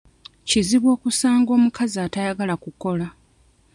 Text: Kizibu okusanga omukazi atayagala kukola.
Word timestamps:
Kizibu 0.47 0.87
okusanga 0.95 1.49
omukazi 1.57 1.97
atayagala 2.05 2.55
kukola. 2.63 3.07